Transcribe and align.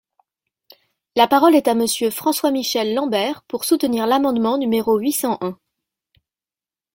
La 1.15 1.27
parole 1.27 1.53
est 1.55 1.67
à 1.67 1.75
Monsieur 1.75 2.09
François-Michel 2.09 2.95
Lambert, 2.95 3.43
pour 3.43 3.65
soutenir 3.65 4.07
l’amendement 4.07 4.57
numéro 4.57 4.97
huit 4.97 5.11
cent 5.11 5.37
un. 5.41 5.59